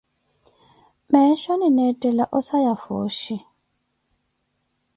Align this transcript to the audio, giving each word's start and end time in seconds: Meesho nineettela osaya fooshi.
Meesho 1.11 1.53
nineettela 1.57 2.25
osaya 2.37 2.73
fooshi. 2.81 3.35